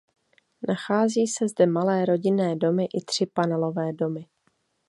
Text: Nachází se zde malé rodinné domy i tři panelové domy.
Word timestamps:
Nachází 0.67 1.27
se 1.27 1.47
zde 1.47 1.65
malé 1.65 2.05
rodinné 2.05 2.55
domy 2.55 2.85
i 2.85 3.03
tři 3.05 3.25
panelové 3.25 3.93
domy. 3.93 4.25